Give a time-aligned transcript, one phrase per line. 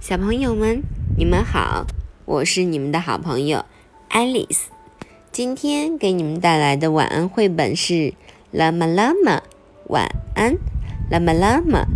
[0.00, 0.82] 小朋友们，
[1.16, 1.86] 你们好，
[2.26, 3.64] 我是你们的好朋友
[4.10, 4.66] Alice。
[5.32, 7.94] 今天给你们带来的晚安绘本是
[8.52, 9.42] 《拉玛拉玛
[9.88, 10.54] 晚安》，
[11.10, 11.86] 拉玛拉玛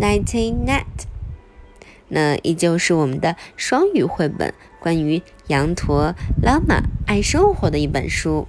[0.00, 1.06] Nighty Night。
[2.08, 8.48] 那依旧是我们的双语绘本，关于羊驼拉玛爱生活的一本书。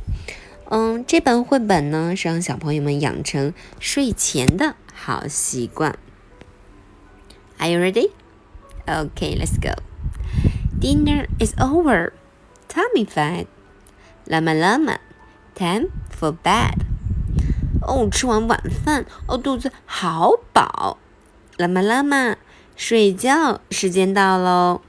[0.69, 5.97] 嗯，这本绘本呢是让小朋友们养成睡前的好习惯。
[7.57, 8.11] Are you ready?
[8.87, 9.73] Okay, let's go.
[10.77, 12.13] Dinner is over.
[12.67, 13.47] Tummy fed.
[14.25, 14.99] Llama llama.
[15.55, 16.85] Time for bed.
[17.81, 20.97] 哦，吃完晚饭，哦，肚子好饱。
[21.57, 22.35] Llama llama，
[22.75, 24.81] 睡觉时间到喽。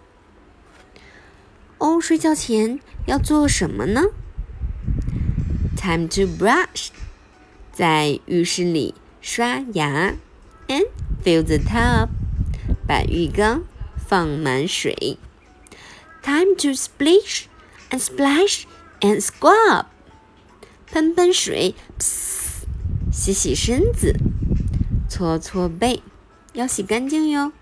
[1.78, 4.02] 哦，睡觉前要做什么呢
[5.76, 6.88] ？Time to brush，
[7.72, 10.14] 在浴室里刷牙
[10.68, 10.88] ，and
[11.24, 12.08] fill the tub，
[12.86, 13.62] 把浴缸
[14.10, 15.18] 放满水。
[16.20, 17.44] Time to splash
[17.90, 18.64] and splash
[19.00, 19.86] and scrub，
[20.90, 21.76] 喷喷水，
[23.12, 24.16] 洗洗身子，
[25.08, 26.02] 搓搓背，
[26.54, 27.52] 要洗干净哟。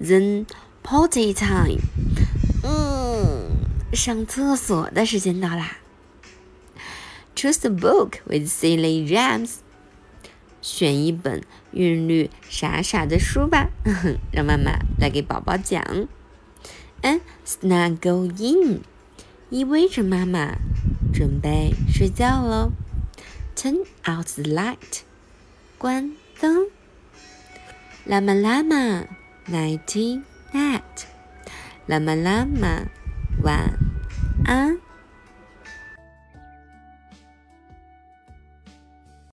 [0.00, 0.46] Then
[0.82, 1.82] potty time，
[2.64, 3.50] 嗯，
[3.92, 5.76] 上厕所的时间到啦。
[7.36, 9.56] Choose a book with silly rhymes。
[10.62, 13.68] 选一本韵律傻傻的书吧，
[14.30, 16.08] 让妈妈来给宝宝讲。
[17.02, 18.80] And snuggle in，
[19.50, 20.56] 依偎着妈妈，
[21.12, 22.72] 准备睡觉喽。
[23.54, 25.02] Turn out the light，
[25.76, 26.68] 关灯。
[28.06, 32.86] Lama lama，nighty night，Lama lama，
[33.42, 33.78] 晚
[34.44, 34.78] 安。